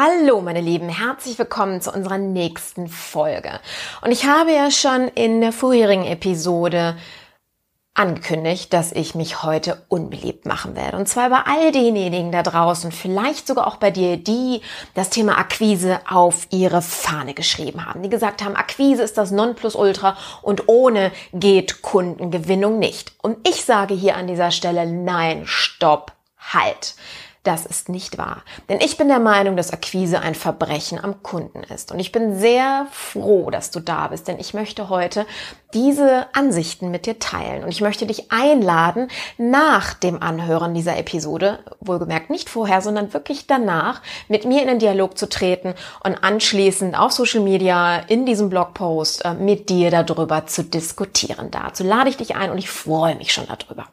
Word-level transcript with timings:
Hallo 0.00 0.40
meine 0.40 0.60
Lieben, 0.60 0.88
herzlich 0.88 1.40
willkommen 1.40 1.80
zu 1.80 1.90
unserer 1.90 2.18
nächsten 2.18 2.86
Folge. 2.86 3.58
Und 4.00 4.12
ich 4.12 4.26
habe 4.26 4.52
ja 4.52 4.70
schon 4.70 5.08
in 5.08 5.40
der 5.40 5.50
vorherigen 5.50 6.04
Episode 6.04 6.96
angekündigt, 7.94 8.72
dass 8.72 8.92
ich 8.92 9.16
mich 9.16 9.42
heute 9.42 9.82
unbeliebt 9.88 10.46
machen 10.46 10.76
werde. 10.76 10.96
Und 10.98 11.08
zwar 11.08 11.30
bei 11.30 11.40
all 11.40 11.72
denjenigen 11.72 12.30
da 12.30 12.44
draußen, 12.44 12.92
vielleicht 12.92 13.48
sogar 13.48 13.66
auch 13.66 13.78
bei 13.78 13.90
dir, 13.90 14.16
die 14.16 14.60
das 14.94 15.10
Thema 15.10 15.36
Akquise 15.36 15.98
auf 16.08 16.46
ihre 16.50 16.80
Fahne 16.80 17.34
geschrieben 17.34 17.84
haben. 17.84 18.04
Die 18.04 18.08
gesagt 18.08 18.44
haben, 18.44 18.54
Akquise 18.54 19.02
ist 19.02 19.18
das 19.18 19.32
Nonplusultra 19.32 20.16
und 20.42 20.68
ohne 20.68 21.10
geht 21.32 21.82
Kundengewinnung 21.82 22.78
nicht. 22.78 23.14
Und 23.20 23.48
ich 23.48 23.64
sage 23.64 23.94
hier 23.94 24.14
an 24.14 24.28
dieser 24.28 24.52
Stelle, 24.52 24.86
nein, 24.86 25.42
stopp, 25.44 26.12
halt. 26.38 26.94
Das 27.48 27.64
ist 27.64 27.88
nicht 27.88 28.18
wahr. 28.18 28.42
Denn 28.68 28.78
ich 28.82 28.98
bin 28.98 29.08
der 29.08 29.20
Meinung, 29.20 29.56
dass 29.56 29.72
Akquise 29.72 30.20
ein 30.20 30.34
Verbrechen 30.34 31.02
am 31.02 31.22
Kunden 31.22 31.62
ist. 31.62 31.90
Und 31.90 31.98
ich 31.98 32.12
bin 32.12 32.38
sehr 32.38 32.86
froh, 32.92 33.48
dass 33.48 33.70
du 33.70 33.80
da 33.80 34.08
bist, 34.08 34.28
denn 34.28 34.38
ich 34.38 34.52
möchte 34.52 34.90
heute 34.90 35.24
diese 35.72 36.26
Ansichten 36.34 36.90
mit 36.90 37.06
dir 37.06 37.18
teilen. 37.18 37.62
Und 37.62 37.70
ich 37.70 37.80
möchte 37.80 38.06
dich 38.06 38.30
einladen, 38.30 39.08
nach 39.38 39.94
dem 39.94 40.22
Anhören 40.22 40.74
dieser 40.74 40.98
Episode, 40.98 41.58
wohlgemerkt 41.80 42.28
nicht 42.28 42.50
vorher, 42.50 42.82
sondern 42.82 43.14
wirklich 43.14 43.46
danach, 43.46 44.02
mit 44.28 44.44
mir 44.44 44.60
in 44.60 44.68
den 44.68 44.78
Dialog 44.78 45.16
zu 45.16 45.26
treten 45.26 45.74
und 46.04 46.22
anschließend 46.22 46.98
auf 46.98 47.12
Social 47.12 47.40
Media 47.40 47.96
in 48.08 48.26
diesem 48.26 48.50
Blogpost 48.50 49.24
äh, 49.24 49.32
mit 49.32 49.70
dir 49.70 49.90
darüber 49.90 50.46
zu 50.46 50.64
diskutieren. 50.64 51.50
Dazu 51.50 51.82
lade 51.82 52.10
ich 52.10 52.18
dich 52.18 52.36
ein 52.36 52.50
und 52.50 52.58
ich 52.58 52.70
freue 52.70 53.14
mich 53.16 53.32
schon 53.32 53.46
darüber. 53.46 53.86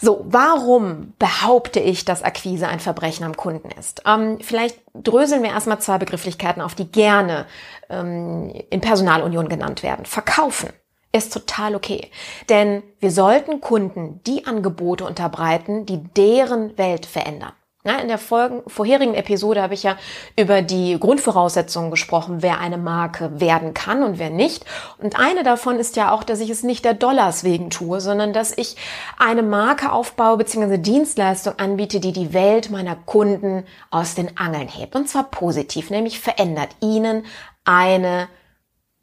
So, 0.00 0.24
warum 0.28 1.14
behaupte 1.18 1.80
ich, 1.80 2.04
dass 2.04 2.22
Akquise 2.22 2.68
ein 2.72 2.80
Verbrechen 2.80 3.24
am 3.24 3.36
Kunden 3.36 3.70
ist? 3.78 4.02
Ähm, 4.06 4.38
vielleicht 4.40 4.80
dröseln 4.94 5.42
wir 5.42 5.50
erstmal 5.50 5.80
zwei 5.80 5.98
Begrifflichkeiten 5.98 6.62
auf, 6.62 6.74
die 6.74 6.90
gerne 6.90 7.46
ähm, 7.88 8.52
in 8.70 8.80
Personalunion 8.80 9.48
genannt 9.48 9.82
werden. 9.82 10.06
Verkaufen 10.06 10.70
ist 11.12 11.32
total 11.32 11.74
okay. 11.74 12.10
Denn 12.48 12.82
wir 12.98 13.10
sollten 13.10 13.60
Kunden 13.60 14.20
die 14.26 14.46
Angebote 14.46 15.04
unterbreiten, 15.04 15.86
die 15.86 16.02
deren 16.02 16.76
Welt 16.78 17.06
verändern. 17.06 17.52
Ja, 17.84 17.96
in 17.96 18.06
der 18.06 18.18
Folgen, 18.18 18.62
vorherigen 18.68 19.14
Episode 19.14 19.60
habe 19.60 19.74
ich 19.74 19.82
ja 19.82 19.96
über 20.36 20.62
die 20.62 20.96
Grundvoraussetzungen 21.00 21.90
gesprochen, 21.90 22.36
wer 22.40 22.60
eine 22.60 22.78
Marke 22.78 23.40
werden 23.40 23.74
kann 23.74 24.04
und 24.04 24.20
wer 24.20 24.30
nicht. 24.30 24.64
Und 24.98 25.18
eine 25.18 25.42
davon 25.42 25.80
ist 25.80 25.96
ja 25.96 26.12
auch, 26.12 26.22
dass 26.22 26.38
ich 26.38 26.48
es 26.48 26.62
nicht 26.62 26.84
der 26.84 26.94
Dollars 26.94 27.42
wegen 27.42 27.70
tue, 27.70 28.00
sondern 28.00 28.32
dass 28.32 28.56
ich 28.56 28.76
eine 29.18 29.42
Marke 29.42 29.90
aufbaue 29.90 30.36
bzw. 30.36 30.78
Dienstleistung 30.78 31.58
anbiete, 31.58 31.98
die 31.98 32.12
die 32.12 32.32
Welt 32.32 32.70
meiner 32.70 32.94
Kunden 32.94 33.64
aus 33.90 34.14
den 34.14 34.38
Angeln 34.38 34.68
hebt. 34.68 34.94
Und 34.94 35.08
zwar 35.08 35.24
positiv, 35.24 35.90
nämlich 35.90 36.20
verändert 36.20 36.76
ihnen 36.80 37.26
eine 37.64 38.28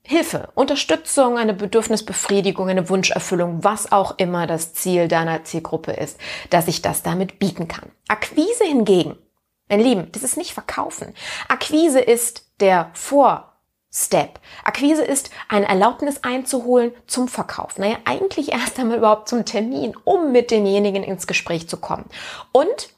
Hilfe, 0.10 0.50
Unterstützung, 0.56 1.38
eine 1.38 1.54
Bedürfnisbefriedigung, 1.54 2.68
eine 2.68 2.90
Wunscherfüllung, 2.90 3.64
was 3.64 3.92
auch 3.92 4.18
immer 4.18 4.48
das 4.48 4.74
Ziel 4.74 5.08
deiner 5.08 5.44
Zielgruppe 5.44 5.92
ist, 5.92 6.18
dass 6.50 6.68
ich 6.68 6.82
das 6.82 7.04
damit 7.04 7.38
bieten 7.38 7.68
kann. 7.68 7.92
Akquise 8.08 8.64
hingegen, 8.64 9.20
mein 9.70 9.82
Lieben, 9.82 10.12
das 10.12 10.24
ist 10.24 10.36
nicht 10.36 10.56
verkaufen. 10.56 11.14
Akquise 11.48 12.00
ist 12.00 12.44
der 12.60 12.90
Vorstep. 12.94 14.40
Akquise 14.64 15.04
ist 15.04 15.30
ein 15.48 15.62
Erlaubnis 15.62 16.24
einzuholen 16.24 16.92
zum 17.06 17.28
Verkauf. 17.28 17.78
Naja, 17.78 17.98
eigentlich 18.06 18.52
erst 18.52 18.80
einmal 18.80 18.98
überhaupt 18.98 19.30
zum 19.30 19.46
Termin, 19.46 19.96
um 20.06 20.32
mit 20.32 20.50
demjenigen 20.50 21.04
ins 21.04 21.28
Gespräch 21.28 21.70
zu 21.70 21.78
kommen. 21.78 22.06
Und 22.52 22.90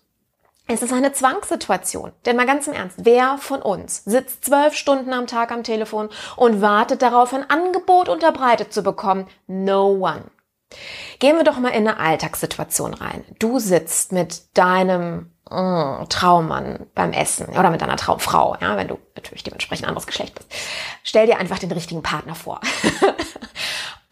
es 0.67 0.81
ist 0.81 0.94
eine 0.94 1.11
Zwangssituation. 1.11 2.13
Denn 2.25 2.35
mal 2.35 2.45
ganz 2.45 2.67
im 2.67 2.73
Ernst, 2.73 2.97
wer 3.01 3.38
von 3.38 3.61
uns 3.61 4.03
sitzt 4.05 4.45
zwölf 4.45 4.75
Stunden 4.75 5.13
am 5.13 5.27
Tag 5.27 5.51
am 5.51 5.63
Telefon 5.63 6.09
und 6.35 6.61
wartet 6.61 7.01
darauf, 7.01 7.33
ein 7.33 7.49
Angebot 7.49 8.09
unterbreitet 8.09 8.73
zu 8.73 8.83
bekommen? 8.83 9.27
No 9.47 9.88
one. 9.88 10.25
Gehen 11.19 11.35
wir 11.35 11.44
doch 11.44 11.57
mal 11.57 11.69
in 11.69 11.88
eine 11.88 12.00
Alltagssituation 12.00 12.94
rein. 12.94 13.25
Du 13.39 13.59
sitzt 13.59 14.13
mit 14.13 14.57
deinem 14.57 15.31
mm, 15.50 16.05
Traummann 16.07 16.88
beim 16.95 17.11
Essen 17.11 17.50
oder 17.50 17.69
mit 17.69 17.81
deiner 17.81 17.97
Traumfrau, 17.97 18.55
ja, 18.61 18.77
wenn 18.77 18.88
du 18.88 18.97
natürlich 19.16 19.44
dementsprechend 19.44 19.88
anderes 19.88 20.07
Geschlecht 20.07 20.35
bist. 20.35 20.50
Stell 21.03 21.27
dir 21.27 21.38
einfach 21.38 21.59
den 21.59 21.71
richtigen 21.71 22.01
Partner 22.01 22.35
vor. 22.35 22.61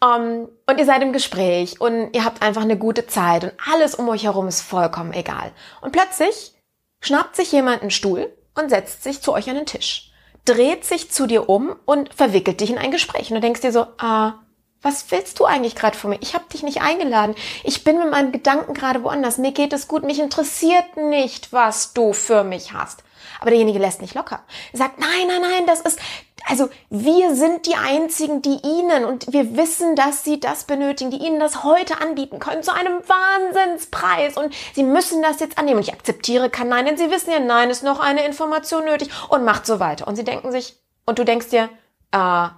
Um, 0.02 0.48
und 0.66 0.78
ihr 0.78 0.86
seid 0.86 1.02
im 1.02 1.12
Gespräch 1.12 1.78
und 1.78 2.14
ihr 2.14 2.24
habt 2.24 2.40
einfach 2.40 2.62
eine 2.62 2.78
gute 2.78 3.06
Zeit 3.06 3.44
und 3.44 3.52
alles 3.70 3.94
um 3.94 4.08
euch 4.08 4.24
herum 4.24 4.48
ist 4.48 4.62
vollkommen 4.62 5.12
egal. 5.12 5.52
Und 5.82 5.92
plötzlich 5.92 6.54
schnappt 7.02 7.36
sich 7.36 7.52
jemand 7.52 7.82
einen 7.82 7.90
Stuhl 7.90 8.34
und 8.54 8.70
setzt 8.70 9.02
sich 9.02 9.20
zu 9.20 9.34
euch 9.34 9.50
an 9.50 9.56
den 9.56 9.66
Tisch, 9.66 10.10
dreht 10.46 10.86
sich 10.86 11.10
zu 11.10 11.26
dir 11.26 11.50
um 11.50 11.76
und 11.84 12.14
verwickelt 12.14 12.60
dich 12.62 12.70
in 12.70 12.78
ein 12.78 12.90
Gespräch. 12.90 13.28
Und 13.28 13.34
du 13.34 13.40
denkst 13.42 13.60
dir 13.60 13.72
so, 13.72 13.86
ah, 13.98 14.38
was 14.80 15.10
willst 15.10 15.38
du 15.38 15.44
eigentlich 15.44 15.76
gerade 15.76 15.96
von 15.96 16.10
mir? 16.10 16.18
Ich 16.22 16.34
habe 16.34 16.46
dich 16.50 16.62
nicht 16.62 16.80
eingeladen. 16.80 17.34
Ich 17.64 17.84
bin 17.84 17.98
mit 17.98 18.10
meinen 18.10 18.32
Gedanken 18.32 18.72
gerade 18.72 19.02
woanders. 19.04 19.36
Mir 19.36 19.52
geht 19.52 19.74
es 19.74 19.88
gut. 19.88 20.04
Mich 20.04 20.18
interessiert 20.18 20.96
nicht, 20.96 21.52
was 21.52 21.92
du 21.92 22.14
für 22.14 22.44
mich 22.44 22.72
hast. 22.72 23.04
Aber 23.40 23.50
derjenige 23.50 23.78
lässt 23.78 24.00
nicht 24.00 24.14
locker. 24.14 24.40
Er 24.72 24.78
sagt, 24.78 24.98
nein, 24.98 25.26
nein, 25.26 25.42
nein, 25.42 25.66
das 25.66 25.80
ist, 25.80 25.98
also 26.46 26.68
wir 26.88 27.34
sind 27.34 27.66
die 27.66 27.76
Einzigen, 27.76 28.42
die 28.42 28.58
Ihnen 28.62 29.04
und 29.04 29.32
wir 29.32 29.56
wissen, 29.56 29.96
dass 29.96 30.24
Sie 30.24 30.40
das 30.40 30.64
benötigen, 30.64 31.10
die 31.10 31.18
Ihnen 31.18 31.40
das 31.40 31.64
heute 31.64 32.00
anbieten 32.00 32.38
können 32.38 32.62
zu 32.62 32.72
einem 32.72 33.00
Wahnsinnspreis 33.06 34.36
und 34.36 34.54
Sie 34.74 34.82
müssen 34.82 35.22
das 35.22 35.40
jetzt 35.40 35.58
annehmen. 35.58 35.78
Und 35.78 35.88
ich 35.88 35.92
akzeptiere 35.92 36.50
kein 36.50 36.68
Nein, 36.68 36.86
denn 36.86 36.96
Sie 36.96 37.10
wissen 37.10 37.30
ja, 37.30 37.40
Nein 37.40 37.70
ist 37.70 37.82
noch 37.82 38.00
eine 38.00 38.24
Information 38.24 38.84
nötig 38.84 39.10
und 39.28 39.44
macht 39.44 39.66
so 39.66 39.80
weiter. 39.80 40.08
Und 40.08 40.16
Sie 40.16 40.24
denken 40.24 40.52
sich, 40.52 40.76
und 41.06 41.18
du 41.18 41.24
denkst 41.24 41.48
dir, 41.48 41.68
äh, 42.12 42.48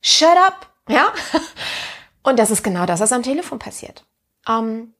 shut 0.00 0.36
up, 0.46 0.68
ja? 0.88 1.12
Und 2.22 2.38
das 2.38 2.50
ist 2.50 2.62
genau 2.62 2.86
das, 2.86 3.00
was 3.00 3.12
am 3.12 3.22
Telefon 3.22 3.58
passiert. 3.58 4.04
Ähm, 4.48 4.93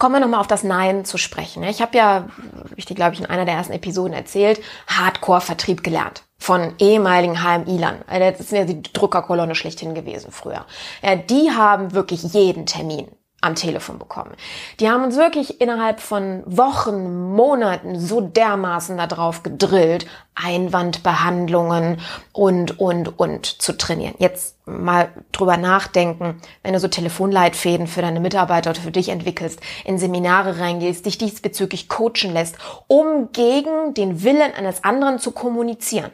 Kommen 0.00 0.14
wir 0.14 0.20
nochmal 0.20 0.40
auf 0.40 0.46
das 0.46 0.64
Nein 0.64 1.04
zu 1.04 1.18
sprechen. 1.18 1.62
Ich 1.62 1.82
habe 1.82 1.94
ja, 1.96 2.26
ich 2.74 2.86
die 2.86 2.94
glaube 2.94 3.12
ich 3.12 3.20
in 3.20 3.26
einer 3.26 3.44
der 3.44 3.52
ersten 3.52 3.74
Episoden 3.74 4.14
erzählt, 4.14 4.58
Hardcore-Vertrieb 4.86 5.84
gelernt 5.84 6.24
von 6.38 6.72
ehemaligen 6.78 7.42
HMI-Lern. 7.42 8.00
Also 8.06 8.30
das 8.30 8.40
ist 8.40 8.52
ja 8.52 8.64
die 8.64 8.82
Druckerkolonne 8.82 9.54
schlechthin 9.54 9.94
gewesen 9.94 10.32
früher. 10.32 10.64
Ja, 11.02 11.16
die 11.16 11.50
haben 11.50 11.92
wirklich 11.92 12.22
jeden 12.22 12.64
Termin 12.64 13.08
am 13.40 13.54
Telefon 13.54 13.98
bekommen. 13.98 14.32
Die 14.80 14.90
haben 14.90 15.04
uns 15.04 15.16
wirklich 15.16 15.60
innerhalb 15.60 16.00
von 16.00 16.42
Wochen, 16.46 17.32
Monaten 17.32 17.98
so 17.98 18.20
dermaßen 18.20 18.96
darauf 18.98 19.42
gedrillt, 19.42 20.06
Einwandbehandlungen 20.34 22.00
und, 22.32 22.78
und, 22.78 23.18
und 23.18 23.46
zu 23.46 23.76
trainieren. 23.76 24.14
Jetzt 24.18 24.56
mal 24.66 25.10
drüber 25.32 25.56
nachdenken, 25.56 26.40
wenn 26.62 26.74
du 26.74 26.80
so 26.80 26.88
Telefonleitfäden 26.88 27.86
für 27.86 28.02
deine 28.02 28.20
Mitarbeiter 28.20 28.70
oder 28.70 28.80
für 28.80 28.90
dich 28.90 29.08
entwickelst, 29.08 29.60
in 29.84 29.98
Seminare 29.98 30.58
reingehst, 30.58 31.06
dich 31.06 31.18
diesbezüglich 31.18 31.88
coachen 31.88 32.32
lässt, 32.32 32.56
um 32.86 33.32
gegen 33.32 33.94
den 33.94 34.22
Willen 34.22 34.52
eines 34.54 34.84
anderen 34.84 35.18
zu 35.18 35.32
kommunizieren. 35.32 36.10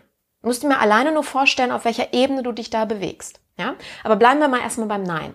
Du 0.46 0.50
musst 0.50 0.62
dir 0.62 0.68
mir 0.68 0.78
alleine 0.78 1.10
nur 1.10 1.24
vorstellen, 1.24 1.72
auf 1.72 1.84
welcher 1.84 2.12
Ebene 2.12 2.44
du 2.44 2.52
dich 2.52 2.70
da 2.70 2.84
bewegst. 2.84 3.40
Ja? 3.58 3.74
Aber 4.04 4.14
bleiben 4.14 4.38
wir 4.38 4.46
mal 4.46 4.60
erstmal 4.60 4.86
beim 4.86 5.02
Nein. 5.02 5.34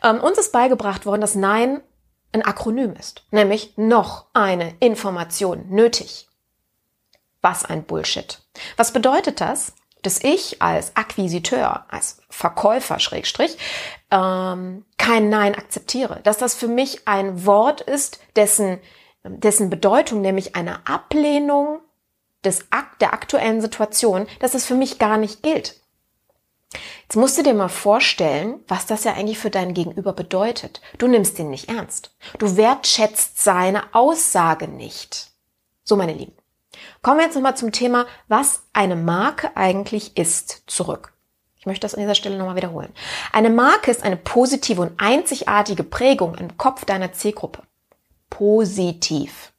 Ähm, 0.00 0.20
uns 0.20 0.38
ist 0.38 0.52
beigebracht 0.52 1.06
worden, 1.06 1.22
dass 1.22 1.34
Nein 1.34 1.82
ein 2.30 2.42
Akronym 2.42 2.94
ist, 2.94 3.24
nämlich 3.32 3.72
noch 3.76 4.26
eine 4.32 4.76
Information 4.78 5.64
nötig. 5.70 6.28
Was 7.42 7.64
ein 7.64 7.82
Bullshit. 7.82 8.42
Was 8.76 8.92
bedeutet 8.92 9.40
das? 9.40 9.72
Dass 10.02 10.22
ich 10.22 10.62
als 10.62 10.94
Akquisiteur, 10.94 11.86
als 11.88 12.20
Verkäufer, 12.30 13.00
Schrägstrich, 13.00 13.58
ähm, 14.12 14.84
kein 14.98 15.30
Nein 15.30 15.56
akzeptiere. 15.56 16.20
Dass 16.22 16.38
das 16.38 16.54
für 16.54 16.68
mich 16.68 17.08
ein 17.08 17.44
Wort 17.44 17.80
ist, 17.80 18.20
dessen, 18.36 18.78
dessen 19.24 19.68
Bedeutung, 19.68 20.20
nämlich 20.20 20.54
eine 20.54 20.86
Ablehnung 20.86 21.80
des, 22.44 22.66
der 23.00 23.12
aktuellen 23.12 23.60
Situation, 23.60 24.26
dass 24.40 24.54
es 24.54 24.64
für 24.64 24.74
mich 24.74 24.98
gar 24.98 25.16
nicht 25.16 25.42
gilt. 25.42 25.80
Jetzt 27.02 27.16
musst 27.16 27.38
du 27.38 27.42
dir 27.42 27.54
mal 27.54 27.68
vorstellen, 27.68 28.60
was 28.66 28.86
das 28.86 29.04
ja 29.04 29.12
eigentlich 29.12 29.38
für 29.38 29.50
dein 29.50 29.74
Gegenüber 29.74 30.12
bedeutet. 30.12 30.80
Du 30.98 31.06
nimmst 31.06 31.38
ihn 31.38 31.50
nicht 31.50 31.68
ernst. 31.68 32.14
Du 32.38 32.56
wertschätzt 32.56 33.42
seine 33.42 33.94
Aussage 33.94 34.68
nicht. 34.68 35.30
So, 35.84 35.96
meine 35.96 36.14
Lieben. 36.14 36.32
Kommen 37.02 37.18
wir 37.18 37.26
jetzt 37.26 37.34
nochmal 37.34 37.56
zum 37.56 37.72
Thema, 37.72 38.06
was 38.28 38.64
eine 38.72 38.96
Marke 38.96 39.56
eigentlich 39.56 40.16
ist, 40.16 40.64
zurück. 40.66 41.12
Ich 41.56 41.66
möchte 41.66 41.84
das 41.84 41.94
an 41.94 42.00
dieser 42.00 42.14
Stelle 42.14 42.36
nochmal 42.36 42.56
wiederholen. 42.56 42.92
Eine 43.32 43.48
Marke 43.50 43.90
ist 43.90 44.02
eine 44.02 44.16
positive 44.16 44.82
und 44.82 45.00
einzigartige 45.00 45.82
Prägung 45.82 46.34
im 46.34 46.58
Kopf 46.58 46.84
deiner 46.84 47.12
Zielgruppe. 47.12 47.62
Positiv. 48.28 49.53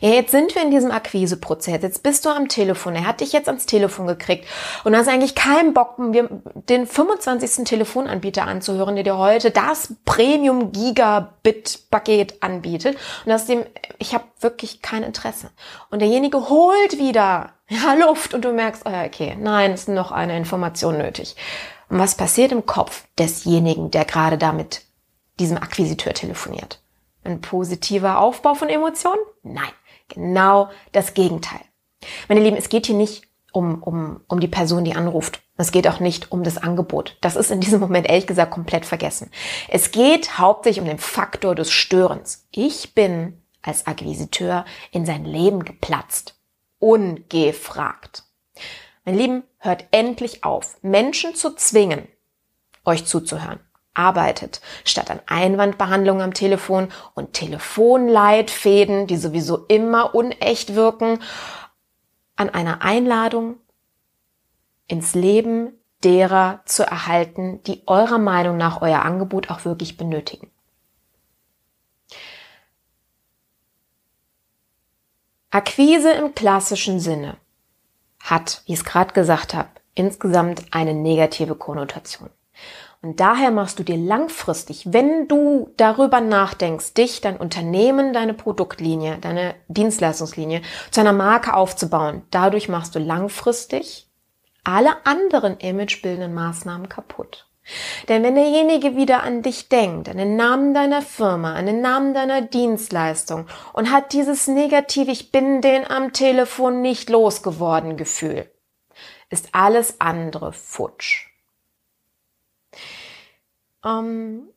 Ja, 0.00 0.10
jetzt 0.10 0.30
sind 0.30 0.54
wir 0.54 0.62
in 0.62 0.70
diesem 0.70 0.90
Akquiseprozess. 0.90 1.82
Jetzt 1.82 2.02
bist 2.02 2.24
du 2.24 2.30
am 2.30 2.48
Telefon. 2.48 2.94
Er 2.94 3.06
hat 3.06 3.20
dich 3.20 3.32
jetzt 3.32 3.48
ans 3.48 3.66
Telefon 3.66 4.06
gekriegt 4.06 4.46
und 4.84 4.96
hast 4.96 5.08
eigentlich 5.08 5.34
keinen 5.34 5.74
Bock, 5.74 5.96
den 5.98 6.86
25. 6.86 7.64
Telefonanbieter 7.64 8.46
anzuhören, 8.46 8.94
der 8.94 9.04
dir 9.04 9.18
heute 9.18 9.50
das 9.50 9.94
Premium 10.04 10.72
Gigabit 10.72 11.90
Paket 11.90 12.42
anbietet. 12.42 12.96
Und 13.24 13.32
hast 13.32 13.48
dem, 13.48 13.64
ich 13.98 14.14
habe 14.14 14.24
wirklich 14.40 14.82
kein 14.82 15.02
Interesse. 15.02 15.50
Und 15.90 16.00
derjenige 16.00 16.48
holt 16.48 16.98
wieder 16.98 17.54
ja, 17.68 17.94
Luft 17.94 18.34
und 18.34 18.44
du 18.44 18.52
merkst, 18.52 18.82
oh 18.84 19.04
okay, 19.06 19.36
nein, 19.38 19.72
ist 19.72 19.88
noch 19.88 20.12
eine 20.12 20.36
Information 20.36 20.98
nötig. 20.98 21.36
Und 21.88 21.98
was 21.98 22.14
passiert 22.16 22.52
im 22.52 22.66
Kopf 22.66 23.04
desjenigen, 23.18 23.90
der 23.90 24.04
gerade 24.04 24.38
damit 24.38 24.82
diesem 25.38 25.56
Akquisiteur 25.56 26.12
telefoniert? 26.12 26.80
Ein 27.24 27.40
positiver 27.40 28.18
Aufbau 28.20 28.54
von 28.54 28.68
Emotionen? 28.68 29.20
Nein, 29.42 29.72
genau 30.08 30.68
das 30.92 31.14
Gegenteil. 31.14 31.60
Meine 32.28 32.42
Lieben, 32.42 32.56
es 32.56 32.68
geht 32.68 32.86
hier 32.86 32.94
nicht 32.94 33.26
um, 33.52 33.82
um, 33.82 34.20
um 34.28 34.40
die 34.40 34.48
Person, 34.48 34.84
die 34.84 34.94
anruft. 34.94 35.40
Es 35.56 35.72
geht 35.72 35.88
auch 35.88 36.00
nicht 36.00 36.32
um 36.32 36.42
das 36.42 36.58
Angebot. 36.58 37.16
Das 37.22 37.36
ist 37.36 37.50
in 37.50 37.60
diesem 37.60 37.80
Moment 37.80 38.06
ehrlich 38.08 38.26
gesagt 38.26 38.50
komplett 38.50 38.84
vergessen. 38.84 39.30
Es 39.68 39.90
geht 39.90 40.38
hauptsächlich 40.38 40.82
um 40.82 40.88
den 40.88 40.98
Faktor 40.98 41.54
des 41.54 41.70
Störens. 41.70 42.46
Ich 42.50 42.94
bin 42.94 43.40
als 43.62 43.86
Akquisiteur 43.86 44.66
in 44.90 45.06
sein 45.06 45.24
Leben 45.24 45.64
geplatzt. 45.64 46.38
Ungefragt. 46.78 48.24
Mein 49.06 49.16
Lieben, 49.16 49.42
hört 49.58 49.86
endlich 49.92 50.44
auf, 50.44 50.76
Menschen 50.82 51.34
zu 51.34 51.54
zwingen, 51.54 52.06
euch 52.84 53.06
zuzuhören 53.06 53.60
arbeitet, 53.94 54.60
statt 54.84 55.10
an 55.10 55.20
Einwandbehandlung 55.26 56.20
am 56.20 56.34
Telefon 56.34 56.88
und 57.14 57.32
Telefonleitfäden, 57.32 59.06
die 59.06 59.16
sowieso 59.16 59.64
immer 59.66 60.14
unecht 60.14 60.74
wirken, 60.74 61.20
an 62.36 62.50
einer 62.50 62.82
Einladung 62.82 63.56
ins 64.86 65.14
Leben 65.14 65.72
derer 66.02 66.60
zu 66.66 66.82
erhalten, 66.82 67.62
die 67.62 67.82
eurer 67.86 68.18
Meinung 68.18 68.56
nach 68.56 68.82
euer 68.82 69.02
Angebot 69.02 69.50
auch 69.50 69.64
wirklich 69.64 69.96
benötigen. 69.96 70.50
Akquise 75.50 76.10
im 76.10 76.34
klassischen 76.34 76.98
Sinne 76.98 77.36
hat, 78.20 78.62
wie 78.66 78.72
ich 78.72 78.80
es 78.80 78.84
gerade 78.84 79.14
gesagt 79.14 79.54
habe, 79.54 79.68
insgesamt 79.94 80.64
eine 80.72 80.94
negative 80.94 81.54
Konnotation. 81.54 82.28
Und 83.04 83.20
daher 83.20 83.50
machst 83.50 83.78
du 83.78 83.82
dir 83.82 83.98
langfristig, 83.98 84.90
wenn 84.94 85.28
du 85.28 85.70
darüber 85.76 86.22
nachdenkst, 86.22 86.94
dich, 86.94 87.20
dein 87.20 87.36
Unternehmen, 87.36 88.14
deine 88.14 88.32
Produktlinie, 88.32 89.18
deine 89.20 89.54
Dienstleistungslinie 89.68 90.62
zu 90.90 91.02
einer 91.02 91.12
Marke 91.12 91.52
aufzubauen, 91.52 92.22
dadurch 92.30 92.70
machst 92.70 92.94
du 92.94 92.98
langfristig 92.98 94.08
alle 94.64 95.04
anderen 95.04 95.58
imagebildenden 95.58 96.32
Maßnahmen 96.32 96.88
kaputt. 96.88 97.46
Denn 98.08 98.22
wenn 98.22 98.36
derjenige 98.36 98.96
wieder 98.96 99.22
an 99.22 99.42
dich 99.42 99.68
denkt, 99.68 100.08
an 100.08 100.16
den 100.16 100.36
Namen 100.36 100.72
deiner 100.72 101.02
Firma, 101.02 101.56
an 101.56 101.66
den 101.66 101.82
Namen 101.82 102.14
deiner 102.14 102.40
Dienstleistung 102.40 103.48
und 103.74 103.92
hat 103.92 104.14
dieses 104.14 104.48
negative 104.48 105.10
Ich 105.10 105.30
bin 105.30 105.60
den 105.60 105.86
am 105.86 106.14
Telefon 106.14 106.80
nicht 106.80 107.10
losgeworden 107.10 107.98
Gefühl, 107.98 108.50
ist 109.28 109.50
alles 109.52 110.00
andere 110.00 110.54
futsch. 110.54 111.33
Ähm, 113.84 114.48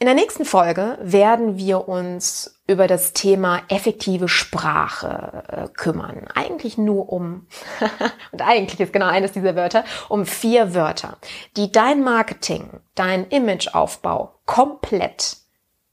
in 0.00 0.06
der 0.06 0.14
nächsten 0.14 0.44
Folge 0.44 0.96
werden 1.00 1.58
wir 1.58 1.88
uns 1.88 2.60
über 2.68 2.86
das 2.86 3.14
Thema 3.14 3.62
effektive 3.68 4.28
Sprache 4.28 5.42
äh, 5.48 5.68
kümmern. 5.68 6.28
Eigentlich 6.36 6.78
nur 6.78 7.12
um, 7.12 7.48
und 8.32 8.42
eigentlich 8.42 8.78
ist 8.78 8.92
genau 8.92 9.06
eines 9.06 9.32
dieser 9.32 9.56
Wörter, 9.56 9.84
um 10.08 10.24
vier 10.24 10.72
Wörter, 10.72 11.18
die 11.56 11.72
dein 11.72 12.04
Marketing, 12.04 12.80
dein 12.94 13.26
Imageaufbau 13.26 14.38
komplett 14.46 15.38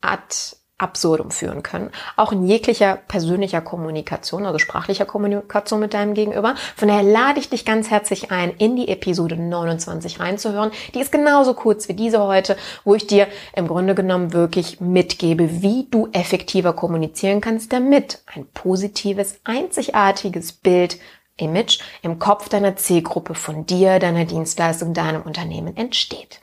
ad 0.01 0.35
absurdum 0.77 1.31
führen 1.31 1.63
können. 1.63 1.89
Auch 2.17 2.33
in 2.33 2.45
jeglicher 2.45 2.97
persönlicher 3.07 3.61
Kommunikation, 3.61 4.45
also 4.45 4.59
sprachlicher 4.59 5.05
Kommunikation 5.05 5.79
mit 5.79 5.93
deinem 5.93 6.13
Gegenüber. 6.13 6.55
Von 6.75 6.89
daher 6.89 7.03
lade 7.03 7.39
ich 7.39 7.49
dich 7.49 7.63
ganz 7.63 7.89
herzlich 7.89 8.31
ein, 8.31 8.51
in 8.57 8.75
die 8.75 8.89
Episode 8.89 9.37
29 9.37 10.19
reinzuhören. 10.19 10.71
Die 10.93 10.99
ist 10.99 11.13
genauso 11.13 11.53
kurz 11.53 11.87
wie 11.87 11.93
diese 11.93 12.21
heute, 12.21 12.57
wo 12.83 12.93
ich 12.93 13.07
dir 13.07 13.27
im 13.55 13.67
Grunde 13.67 13.95
genommen 13.95 14.33
wirklich 14.33 14.81
mitgebe, 14.81 15.61
wie 15.61 15.87
du 15.89 16.09
effektiver 16.11 16.73
kommunizieren 16.73 17.39
kannst, 17.39 17.71
damit 17.71 18.21
ein 18.25 18.45
positives, 18.53 19.39
einzigartiges 19.45 20.51
Bild 20.51 20.97
Image 21.37 21.79
im 22.01 22.19
Kopf 22.19 22.49
deiner 22.49 22.75
Zielgruppe 22.75 23.35
von 23.35 23.65
dir, 23.65 23.99
deiner 23.99 24.25
Dienstleistung, 24.25 24.93
deinem 24.93 25.21
Unternehmen 25.21 25.75
entsteht. 25.75 26.41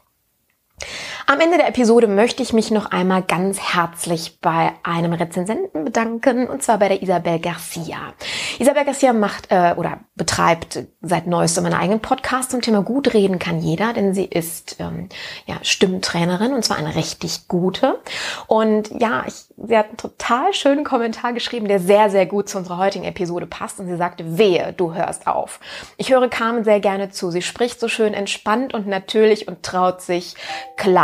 Am 1.27 1.41
Ende 1.41 1.57
der 1.57 1.69
Episode 1.69 2.09
möchte 2.09 2.43
ich 2.43 2.53
mich 2.53 2.71
noch 2.71 2.87
einmal 2.87 3.23
ganz 3.23 3.61
herzlich 3.61 4.41
bei 4.41 4.73
einem 4.83 5.13
Rezensenten 5.13 5.85
bedanken, 5.85 6.49
und 6.49 6.63
zwar 6.63 6.79
bei 6.79 6.89
der 6.89 7.03
Isabel 7.03 7.39
Garcia. 7.39 8.15
Isabel 8.59 8.85
Garcia 8.85 9.13
macht 9.13 9.47
äh, 9.51 9.75
oder 9.77 10.01
betreibt 10.17 10.81
seit 11.01 11.27
neuestem 11.27 11.65
einen 11.65 11.75
eigenen 11.75 12.01
Podcast 12.01 12.51
zum 12.51 12.61
Thema 12.61 12.83
Gut 12.83 13.15
reden 13.15 13.39
kann 13.39 13.61
jeder, 13.61 13.93
denn 13.93 14.15
sie 14.15 14.25
ist 14.25 14.77
ähm, 14.81 15.09
ja, 15.47 15.57
Stimmtrainerin 15.63 16.53
und 16.55 16.65
zwar 16.65 16.77
eine 16.77 16.97
richtig 16.97 17.47
gute. 17.47 18.01
Und 18.49 18.91
ja, 19.01 19.25
ich, 19.27 19.35
sie 19.57 19.77
hat 19.77 19.89
einen 19.89 19.97
total 19.97 20.53
schönen 20.53 20.85
Kommentar 20.85 21.33
geschrieben, 21.33 21.69
der 21.69 21.79
sehr, 21.79 22.11
sehr 22.11 22.27
gut 22.27 22.49
zu 22.49 22.59
unserer 22.59 22.79
heutigen 22.79 23.05
Episode 23.05 23.47
passt. 23.47 23.79
Und 23.79 23.87
sie 23.87 23.97
sagte, 23.97 24.39
wehe, 24.39 24.73
du 24.77 24.95
hörst 24.95 25.27
auf. 25.27 25.61
Ich 25.97 26.11
höre 26.11 26.29
Carmen 26.29 26.65
sehr 26.65 26.81
gerne 26.81 27.11
zu. 27.11 27.31
Sie 27.31 27.43
spricht 27.43 27.79
so 27.79 27.89
schön 27.89 28.13
entspannt 28.13 28.75
und 28.75 28.87
natürlich 28.87 29.47
und 29.47 29.63
traut 29.63 30.03
sich 30.03 30.35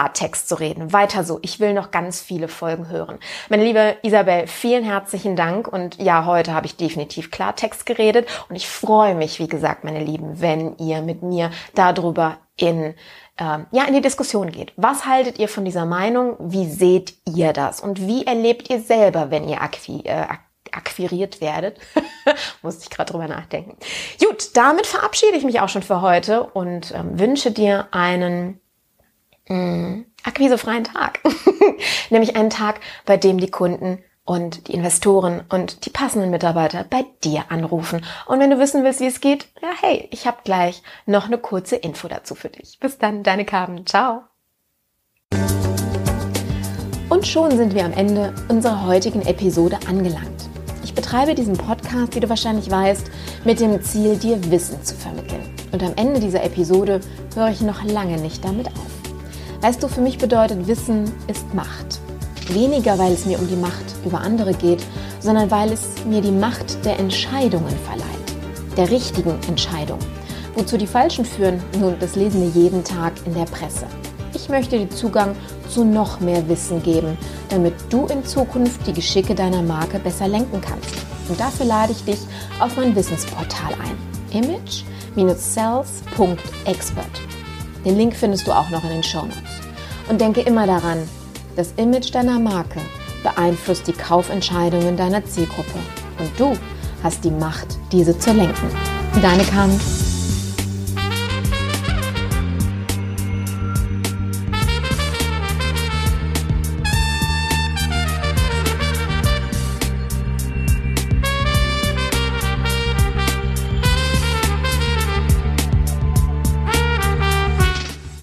Klartext 0.08 0.48
zu 0.48 0.54
reden. 0.54 0.92
Weiter 0.92 1.22
so. 1.22 1.38
Ich 1.42 1.60
will 1.60 1.74
noch 1.74 1.90
ganz 1.90 2.20
viele 2.20 2.48
Folgen 2.48 2.88
hören. 2.88 3.18
Meine 3.50 3.64
liebe 3.64 3.96
Isabel, 4.02 4.46
vielen 4.46 4.84
herzlichen 4.84 5.36
Dank. 5.36 5.68
Und 5.68 6.00
ja, 6.00 6.24
heute 6.24 6.54
habe 6.54 6.66
ich 6.66 6.76
definitiv 6.76 7.30
Klartext 7.30 7.84
geredet. 7.84 8.26
Und 8.48 8.56
ich 8.56 8.68
freue 8.68 9.14
mich, 9.14 9.38
wie 9.38 9.48
gesagt, 9.48 9.84
meine 9.84 10.02
Lieben, 10.02 10.40
wenn 10.40 10.76
ihr 10.78 11.02
mit 11.02 11.22
mir 11.22 11.50
darüber 11.74 12.38
in 12.56 12.94
ähm, 13.38 13.66
ja, 13.70 13.84
in 13.84 13.94
die 13.94 14.00
Diskussion 14.00 14.50
geht. 14.50 14.72
Was 14.76 15.06
haltet 15.06 15.38
ihr 15.38 15.48
von 15.48 15.64
dieser 15.64 15.84
Meinung? 15.84 16.36
Wie 16.40 16.66
seht 16.68 17.14
ihr 17.24 17.52
das? 17.52 17.80
Und 17.80 18.00
wie 18.00 18.26
erlebt 18.26 18.68
ihr 18.68 18.80
selber, 18.80 19.30
wenn 19.30 19.48
ihr 19.48 19.62
akqui 19.62 20.02
äh, 20.04 20.26
akquiriert 20.72 21.40
werdet? 21.40 21.78
Musste 22.62 22.82
ich 22.84 22.90
gerade 22.90 23.12
drüber 23.12 23.28
nachdenken. 23.28 23.76
Gut, 24.18 24.56
damit 24.56 24.86
verabschiede 24.86 25.36
ich 25.36 25.44
mich 25.44 25.60
auch 25.60 25.68
schon 25.68 25.82
für 25.82 26.00
heute 26.00 26.44
und 26.44 26.92
ähm, 26.94 27.18
wünsche 27.20 27.52
dir 27.52 27.86
einen 27.92 28.60
mh, 29.48 30.04
akquisefreien 30.24 30.84
Tag. 30.84 31.20
Nämlich 32.10 32.36
einen 32.36 32.50
Tag, 32.50 32.80
bei 33.04 33.16
dem 33.16 33.38
die 33.38 33.50
Kunden 33.50 33.98
und 34.28 34.68
die 34.68 34.74
Investoren 34.74 35.42
und 35.48 35.86
die 35.86 35.90
passenden 35.90 36.30
Mitarbeiter 36.30 36.84
bei 36.88 37.06
dir 37.24 37.44
anrufen. 37.48 38.04
Und 38.26 38.40
wenn 38.40 38.50
du 38.50 38.58
wissen 38.58 38.84
willst, 38.84 39.00
wie 39.00 39.06
es 39.06 39.20
geht, 39.20 39.48
ja 39.62 39.70
hey, 39.80 40.06
ich 40.10 40.26
habe 40.26 40.38
gleich 40.44 40.82
noch 41.06 41.26
eine 41.26 41.38
kurze 41.38 41.76
Info 41.76 42.08
dazu 42.08 42.34
für 42.34 42.50
dich. 42.50 42.78
Bis 42.78 42.98
dann, 42.98 43.22
deine 43.22 43.46
Carmen. 43.46 43.86
Ciao. 43.86 44.24
Und 47.08 47.26
schon 47.26 47.56
sind 47.56 47.74
wir 47.74 47.86
am 47.86 47.94
Ende 47.94 48.34
unserer 48.48 48.86
heutigen 48.86 49.22
Episode 49.22 49.78
angelangt. 49.88 50.48
Ich 50.84 50.94
betreibe 50.94 51.34
diesen 51.34 51.56
Podcast, 51.56 52.14
wie 52.14 52.20
du 52.20 52.28
wahrscheinlich 52.28 52.70
weißt, 52.70 53.10
mit 53.44 53.60
dem 53.60 53.82
Ziel, 53.82 54.18
dir 54.18 54.50
Wissen 54.50 54.84
zu 54.84 54.94
vermitteln. 54.94 55.54
Und 55.72 55.82
am 55.82 55.94
Ende 55.96 56.20
dieser 56.20 56.44
Episode 56.44 57.00
höre 57.34 57.48
ich 57.48 57.62
noch 57.62 57.82
lange 57.82 58.18
nicht 58.18 58.44
damit 58.44 58.68
auf. 58.68 58.97
Weißt 59.60 59.82
du, 59.82 59.88
für 59.88 60.00
mich 60.00 60.18
bedeutet 60.18 60.68
Wissen 60.68 61.12
ist 61.26 61.52
Macht. 61.52 61.98
Weniger, 62.48 62.96
weil 62.98 63.12
es 63.12 63.26
mir 63.26 63.40
um 63.40 63.48
die 63.48 63.56
Macht 63.56 63.84
über 64.04 64.20
andere 64.20 64.54
geht, 64.54 64.84
sondern 65.20 65.50
weil 65.50 65.72
es 65.72 66.04
mir 66.06 66.20
die 66.20 66.30
Macht 66.30 66.84
der 66.84 66.96
Entscheidungen 66.98 67.74
verleiht. 67.84 68.06
Der 68.76 68.88
richtigen 68.88 69.36
Entscheidung. 69.48 69.98
Wozu 70.54 70.76
die 70.76 70.86
falschen 70.86 71.24
führen, 71.24 71.60
nun, 71.80 71.96
das 71.98 72.14
lesen 72.14 72.40
wir 72.40 72.50
jeden 72.62 72.84
Tag 72.84 73.14
in 73.26 73.34
der 73.34 73.46
Presse. 73.46 73.86
Ich 74.32 74.48
möchte 74.48 74.78
dir 74.78 74.90
Zugang 74.90 75.34
zu 75.68 75.84
noch 75.84 76.20
mehr 76.20 76.48
Wissen 76.48 76.80
geben, 76.82 77.18
damit 77.48 77.74
du 77.90 78.06
in 78.06 78.24
Zukunft 78.24 78.86
die 78.86 78.92
Geschicke 78.92 79.34
deiner 79.34 79.62
Marke 79.62 79.98
besser 79.98 80.28
lenken 80.28 80.60
kannst. 80.60 80.94
Und 81.28 81.40
dafür 81.40 81.66
lade 81.66 81.90
ich 81.92 82.04
dich 82.04 82.20
auf 82.60 82.76
mein 82.76 82.94
Wissensportal 82.94 83.74
ein. 83.74 83.98
Image-sales.expert. 85.16 87.37
Den 87.88 87.96
Link 87.96 88.14
findest 88.14 88.46
du 88.46 88.52
auch 88.52 88.68
noch 88.68 88.84
in 88.84 88.90
den 88.90 89.02
Show 89.02 89.22
Notes. 89.22 89.38
Und 90.10 90.20
denke 90.20 90.42
immer 90.42 90.66
daran, 90.66 91.08
das 91.56 91.72
Image 91.78 92.14
deiner 92.14 92.38
Marke 92.38 92.80
beeinflusst 93.22 93.86
die 93.86 93.92
Kaufentscheidungen 93.92 94.94
deiner 94.94 95.24
Zielgruppe. 95.24 95.78
Und 96.18 96.30
du 96.38 96.52
hast 97.02 97.24
die 97.24 97.30
Macht, 97.30 97.78
diese 97.90 98.18
zu 98.18 98.34
lenken. 98.34 98.68
Deine 99.22 99.44
Kant. 99.44 99.80